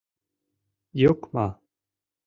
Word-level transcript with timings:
Йокма. 1.01 1.47